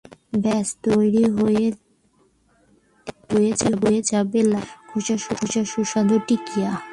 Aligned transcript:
ব্যাস 0.43 0.67
তৈরি 0.85 1.23
হয়ে 1.37 1.65
যাবে 4.11 4.39
লাউয়ের 4.51 5.19
খোসার 5.37 5.65
সুস্বাদু 5.73 6.15
টিকিয়া। 6.27 6.71